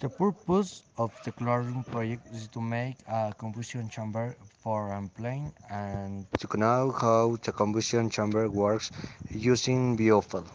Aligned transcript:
The 0.00 0.08
purpose 0.08 0.82
of 0.96 1.12
the 1.24 1.30
Classroom 1.30 1.84
project 1.84 2.26
is 2.34 2.48
to 2.48 2.60
make 2.62 2.96
a 3.06 3.34
combustion 3.36 3.90
chamber 3.90 4.34
for 4.62 4.90
a 4.92 5.08
plane 5.14 5.52
and 5.68 6.24
to 6.38 6.56
know 6.56 6.90
how 6.90 7.36
the 7.42 7.52
combustion 7.52 8.08
chamber 8.08 8.48
works 8.48 8.90
using 9.28 9.98
biofuel. 9.98 10.46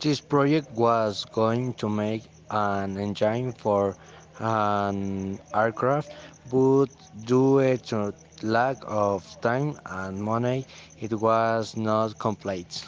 This 0.00 0.20
project 0.20 0.70
was 0.72 1.24
going 1.24 1.72
to 1.80 1.88
make 1.88 2.24
an 2.50 2.98
engine 2.98 3.52
for 3.52 3.96
an 4.38 5.38
aircraft, 5.54 6.12
but 6.50 6.90
due 7.24 7.78
to 7.88 8.12
lack 8.42 8.76
of 8.86 9.24
time 9.40 9.80
and 9.86 10.22
money, 10.22 10.66
it 11.00 11.14
was 11.14 11.74
not 11.74 12.18
complete. 12.18 12.84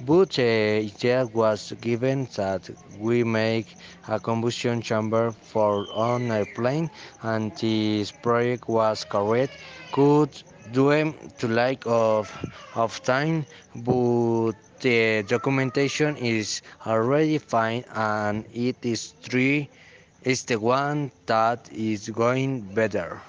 But 0.00 0.38
uh, 0.38 0.42
the 0.42 0.90
idea 0.92 1.26
was 1.32 1.72
given 1.80 2.28
that 2.36 2.68
we 2.98 3.24
make 3.24 3.76
a 4.08 4.18
combustion 4.18 4.80
chamber 4.82 5.30
for 5.30 5.86
an 5.94 6.30
airplane, 6.30 6.90
and 7.22 7.54
this 7.56 8.10
project 8.10 8.68
was 8.68 9.04
correct. 9.04 9.52
Could 9.92 10.30
due 10.72 11.14
to 11.38 11.48
lack 11.48 11.82
of, 11.86 12.30
of 12.74 13.02
time, 13.02 13.46
but 13.74 14.52
the 14.80 15.24
documentation 15.26 16.16
is 16.16 16.62
already 16.86 17.38
fine, 17.38 17.84
and 17.94 18.44
it 18.52 18.76
is 18.82 19.14
three 19.22 19.68
is 20.22 20.44
the 20.44 20.58
one 20.58 21.10
that 21.26 21.68
is 21.72 22.08
going 22.08 22.60
better. 22.74 23.20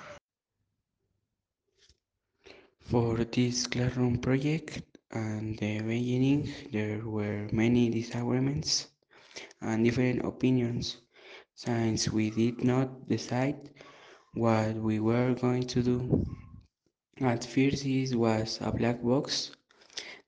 For 2.82 3.18
this 3.18 3.68
classroom 3.68 4.18
project 4.18 4.82
and 5.12 5.58
the 5.60 5.80
beginning, 5.80 6.52
there 6.72 7.02
were 7.06 7.48
many 7.52 7.90
disagreements 7.90 8.88
and 9.62 9.84
different 9.84 10.26
opinions 10.26 10.98
since 11.56 12.10
we 12.10 12.30
did 12.30 12.64
not 12.64 13.08
decide 13.08 13.70
what 14.34 14.76
we 14.76 15.00
were 15.00 15.34
going 15.36 15.64
to 15.68 15.84
do. 15.84 16.26
At 17.22 17.44
first, 17.46 17.86
it 17.86 18.16
was 18.16 18.60
a 18.62 18.72
black 18.72 19.02
box. 19.04 19.52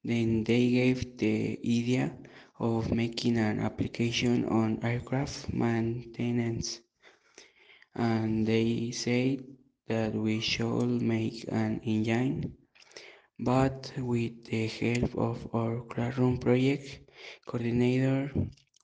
Then 0.03 0.43
they 0.43 0.69
gave 0.71 1.17
the 1.17 1.59
idea 1.59 2.15
of 2.59 2.91
making 2.91 3.37
an 3.37 3.59
application 3.59 4.45
on 4.45 4.83
aircraft 4.83 5.53
maintenance, 5.53 6.81
and 7.95 8.45
they 8.47 8.91
said 8.91 9.43
that 9.87 10.13
we 10.13 10.39
should 10.39 11.01
make 11.01 11.45
an 11.49 11.81
engine 11.83 12.57
but 13.41 13.91
with 13.97 14.45
the 14.45 14.67
help 14.67 15.15
of 15.17 15.37
our 15.55 15.81
classroom 15.91 16.37
project 16.37 16.99
coordinator 17.47 18.31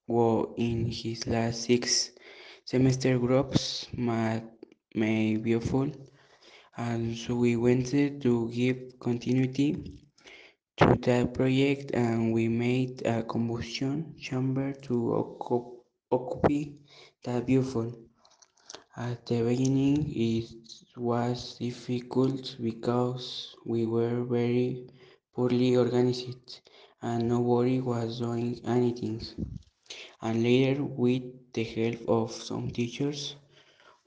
who 0.07 0.55
in 0.57 0.89
his 0.89 1.27
last 1.27 1.61
six 1.69 2.11
semester 2.65 3.19
groups 3.19 3.87
math 3.93 4.43
may 4.95 5.37
biofuel 5.37 5.93
and 6.77 7.15
so 7.15 7.35
we 7.35 7.55
wanted 7.55 8.19
to 8.21 8.49
give 8.49 8.77
continuity 8.99 9.69
to 10.77 10.87
that 11.01 11.33
project 11.35 11.91
and 11.93 12.33
we 12.33 12.47
made 12.47 13.05
a 13.05 13.21
combustion 13.23 14.15
chamber 14.19 14.73
to 14.73 14.95
occupy 16.11 16.63
that 17.23 17.45
biofuel 17.45 17.93
at 18.97 19.25
the 19.27 19.43
beginning, 19.43 20.11
it 20.13 20.51
was 20.97 21.57
difficult 21.59 22.57
because 22.61 23.55
we 23.65 23.85
were 23.85 24.23
very 24.25 24.89
poorly 25.33 25.77
organized 25.77 26.61
and 27.01 27.29
nobody 27.29 27.79
was 27.79 28.19
doing 28.19 28.59
anything. 28.65 29.21
And 30.21 30.43
later, 30.43 30.83
with 30.83 31.23
the 31.53 31.63
help 31.63 32.09
of 32.09 32.31
some 32.31 32.71
teachers 32.71 33.35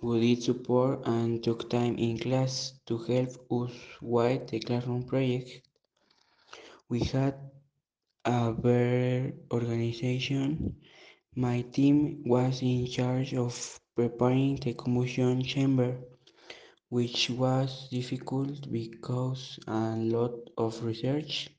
who 0.01 0.21
did 0.21 0.43
support 0.43 1.01
and 1.07 1.43
took 1.43 1.71
time 1.71 1.97
in 1.97 2.19
class 2.19 2.75
to 2.87 2.99
help 2.99 3.31
us 3.51 3.73
with 4.03 4.49
the 4.49 4.61
classroom 4.61 5.05
project, 5.05 5.69
we 6.91 7.01
had 7.01 7.37
a 8.25 8.53
better 8.53 9.33
organization 9.53 10.77
my 11.37 11.63
team 11.63 12.23
was 12.27 12.63
in 12.63 12.87
charge 12.87 13.35
of 13.35 13.80
preparing 13.95 14.57
the 14.57 14.75
combustion 14.75 15.43
chamber, 15.43 15.97
which 16.89 17.31
was 17.31 17.89
difficult 17.91 18.71
because 18.71 19.59
a 19.67 19.97
lot 19.97 20.35
of 20.59 20.83
research 20.85 21.51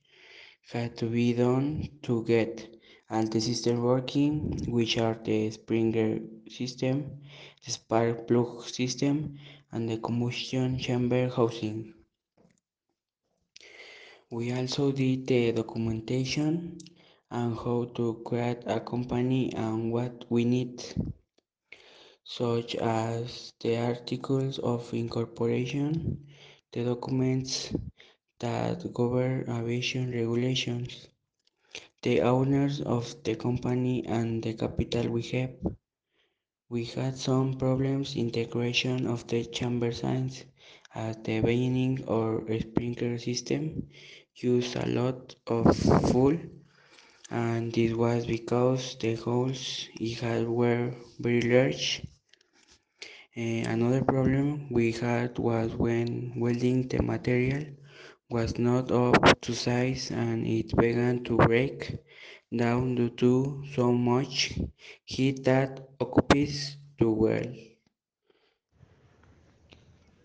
had 0.72 0.98
to 0.98 1.06
be 1.06 1.34
done 1.34 1.90
to 2.04 2.24
get 2.24 2.68
all 3.10 3.26
the 3.26 3.42
system 3.42 3.84
working, 3.84 4.58
which 4.68 4.98
are 4.98 5.18
the 5.24 5.52
sprinkler 5.52 6.20
system, 6.50 7.22
the 7.66 7.72
spark 7.72 8.28
plug 8.28 8.64
system, 8.64 9.38
and 9.72 9.90
the 9.90 9.98
combustion 9.98 10.78
chamber 10.78 11.30
housing. 11.30 11.94
We 14.30 14.54
also 14.54 14.94
did 14.94 15.28
the 15.28 15.52
documentation 15.52 16.78
and 17.30 17.56
how 17.56 17.92
to 17.96 18.22
create 18.26 18.64
a 18.66 18.80
company 18.80 19.52
and 19.54 19.92
what 19.92 20.26
we 20.30 20.46
need, 20.46 20.82
such 22.38 22.76
as 22.76 23.52
the 23.60 23.76
articles 23.78 24.58
of 24.60 24.94
incorporation, 24.94 26.26
the 26.72 26.84
documents 26.86 27.74
that 28.40 28.94
govern 28.94 29.50
aviation 29.50 30.12
regulations, 30.12 31.08
the 32.04 32.22
owners 32.22 32.82
of 32.82 33.16
the 33.24 33.36
company 33.36 34.06
and 34.06 34.42
the 34.44 34.54
capital 34.54 35.10
we 35.12 35.22
have. 35.24 35.52
We 36.70 36.86
had 36.86 37.18
some 37.18 37.56
problems 37.58 38.16
in 38.16 38.32
the 38.32 38.46
creation 38.46 39.06
of 39.08 39.28
the 39.28 39.46
chamber 39.46 39.92
signs 39.92 40.46
at 40.96 41.24
the 41.24 41.42
beginning 41.42 42.04
our 42.08 42.42
sprinkler 42.60 43.18
system 43.20 43.90
used 44.36 44.76
a 44.78 44.88
lot 44.88 45.36
of 45.48 45.78
fuel 46.10 46.38
and 47.32 47.74
this 47.74 47.94
was 47.94 48.26
because 48.26 48.96
the 49.00 49.16
holes 49.16 49.88
it 50.00 50.20
had 50.20 50.48
were 50.48 50.94
very 51.20 51.42
large. 51.42 52.02
Uh, 53.38 53.64
another 53.68 54.04
problem 54.04 54.68
we 54.70 54.92
had 54.92 55.38
was 55.40 55.74
when 55.76 56.34
welding 56.36 56.88
the 56.90 57.02
material 57.02 57.66
was 58.30 58.58
not 58.58 58.92
up 58.92 59.40
to 59.42 59.54
size 59.54 60.12
and 60.12 60.46
it 60.46 60.76
began 60.76 61.24
to 61.24 61.38
break 61.38 61.96
down 62.54 62.96
due 62.96 63.10
to 63.10 63.64
so 63.74 63.94
much 63.94 64.60
heat 65.06 65.44
that 65.46 65.80
occupies 66.02 66.76
the 67.00 67.10
weld. 67.10 67.56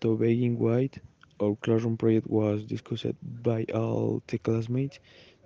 To 0.01 0.17
begin 0.17 0.57
with, 0.57 0.99
our 1.39 1.55
classroom 1.55 1.97
project 1.97 2.27
was 2.27 2.65
discussed 2.65 3.15
by 3.21 3.63
all 3.73 4.21
the 4.27 4.37
classmates. 4.37 4.99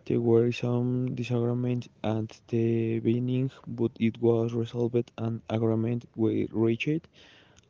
There 0.05 0.21
were 0.21 0.51
some 0.51 1.13
disagreements 1.15 1.89
at 2.03 2.39
the 2.47 2.99
beginning, 2.99 3.51
but 3.67 3.91
it 3.99 4.19
was 4.21 4.53
resolved 4.53 5.11
and 5.17 5.41
agreement 5.49 6.05
was 6.15 6.47
reached. 6.51 7.07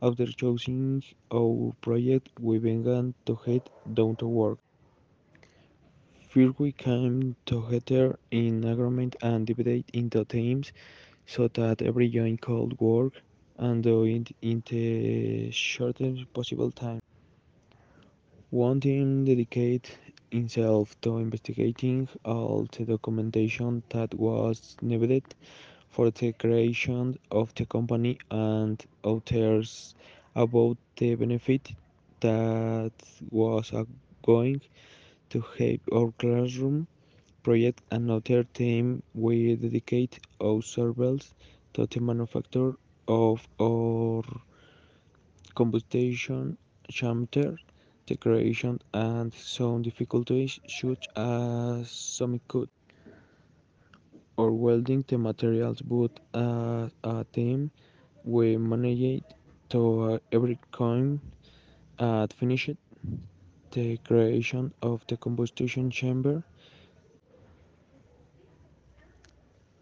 After 0.01 0.25
choosing 0.25 1.03
our 1.31 1.73
project, 1.81 2.29
we 2.39 2.57
began 2.57 3.13
to 3.25 3.35
head 3.35 3.69
down 3.94 4.16
to 4.16 4.28
work. 4.28 4.57
First, 6.29 6.59
we 6.59 6.72
came 6.72 7.35
together 7.45 8.17
in 8.31 8.63
agreement 8.63 9.16
and 9.22 9.45
divided 9.45 9.85
into 9.94 10.25
teams 10.25 10.72
so 11.28 11.47
that 11.50 11.81
every 11.84 12.09
joint 12.09 12.41
could 12.41 12.79
work 12.79 13.22
and 13.57 13.84
do 13.84 14.06
it 14.06 14.35
in 14.41 14.63
the 14.69 15.51
shortest 15.51 16.34
possible 16.34 16.72
time. 16.72 17.01
One 18.50 18.79
team 18.79 19.25
dedicated 19.25 19.91
itself 20.31 21.00
to 21.01 21.17
investigating 21.17 22.07
all 22.25 22.67
the 22.72 22.85
documentation 22.85 23.84
that 23.90 24.13
was 24.16 24.78
needed 24.81 25.35
for 25.91 26.09
the 26.12 26.34
creation 26.34 27.18
of 27.31 27.53
the 27.56 27.66
company 27.66 28.18
and 28.31 28.84
others 29.03 29.96
about 30.35 30.78
the 30.97 31.16
benefit 31.16 31.72
that 32.22 32.93
was 33.32 33.72
going 34.23 34.61
to 35.29 35.41
help 35.58 35.82
our 35.93 36.11
classroom 36.20 36.88
project. 37.43 37.82
Another 37.91 38.43
team 38.43 39.03
we 39.14 39.55
dedicate 39.55 40.20
ourselves 40.41 41.34
to 41.73 41.88
the 41.88 41.99
manufacture 41.99 42.73
of 43.08 43.47
our 43.61 44.23
combustion 45.55 46.58
chamber 46.90 47.55
the 48.08 48.16
creation 48.17 48.79
and 48.94 49.34
some 49.34 49.82
difficulties 49.82 50.59
such 50.67 51.08
as 51.16 51.90
some 51.90 52.40
could 52.47 52.70
or 54.37 54.51
welding 54.51 55.03
the 55.07 55.17
materials 55.17 55.81
but 55.81 56.19
as 56.33 56.91
a 57.03 57.25
team 57.33 57.72
we 58.23 58.57
managed 58.57 59.23
to 59.69 60.01
uh, 60.01 60.19
every 60.31 60.59
coin 60.72 61.19
at 61.99 62.33
finished 62.33 62.75
the 63.72 63.97
creation 63.97 64.73
of 64.81 65.01
the 65.07 65.16
combustion 65.17 65.89
chamber. 65.89 66.43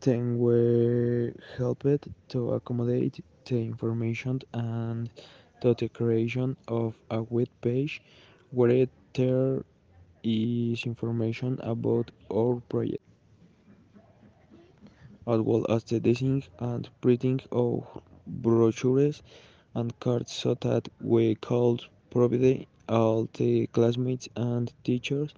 Then 0.02 0.38
we 0.40 1.34
helped 1.58 2.08
to 2.30 2.54
accommodate 2.54 3.24
the 3.46 3.58
information 3.58 4.42
and 4.54 5.10
to 5.62 5.74
the 5.74 5.90
creation 5.90 6.56
of 6.68 6.96
a 7.10 7.24
web 7.24 7.50
page 7.62 8.02
where 8.52 8.88
there 9.14 9.64
is 10.24 10.86
information 10.86 11.60
about 11.62 12.12
our 12.32 12.62
project, 12.70 13.04
as 15.34 15.40
well 15.42 15.66
as 15.70 15.84
the 15.84 16.00
design 16.00 16.42
and 16.60 16.90
printing 17.02 17.40
of 17.52 17.86
brochures 18.28 19.22
and 19.76 19.98
cards 20.00 20.32
so 20.32 20.56
that 20.56 20.88
we 21.02 21.36
could 21.36 21.82
provide 22.10 22.66
all 22.88 23.30
the 23.34 23.68
classmates 23.68 24.28
and 24.36 24.74
teachers 24.84 25.34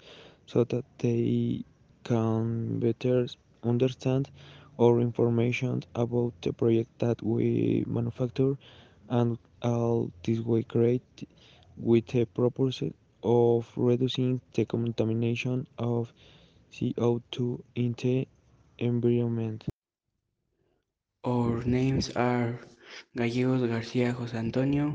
so 0.46 0.64
that 0.64 0.86
they 1.00 1.64
can 2.04 2.80
better 2.80 3.28
understand 3.64 4.30
our 4.80 5.00
information 5.00 5.84
about 5.96 6.34
the 6.42 6.54
project 6.54 6.90
that 7.00 7.22
we 7.22 7.84
manufacture 7.88 8.56
and 9.10 9.38
all 9.62 10.10
this 10.24 10.40
we 10.40 10.64
create 10.64 11.28
with 11.78 12.08
the 12.08 12.26
purpose 12.26 12.82
of 13.24 13.68
reducing 13.76 14.42
the 14.54 14.66
contamination 14.66 15.68
of 15.78 16.12
CO2 16.74 17.62
in 17.76 17.94
the 18.02 18.28
environment. 18.80 19.66
Names 21.66 22.12
are 22.16 22.60
Gallegos 23.16 23.68
Garcia 23.68 24.14
José 24.14 24.38
Antonio, 24.38 24.94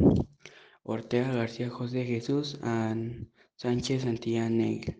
Ortega 0.85 1.33
Garcia 1.33 1.71
José 1.71 2.07
Jesus, 2.07 2.57
and 2.63 3.27
Sanchez 3.57 4.05
Santillán 4.05 4.53
Negri. 4.53 4.97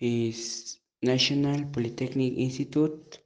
is 0.00 0.78
National 1.02 1.64
Polytechnic 1.72 2.34
Institute, 2.36 3.18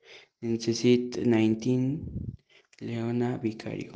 Necessit 0.43 1.25
19, 1.25 2.37
Leona 2.81 3.39
Vicario. 3.39 3.93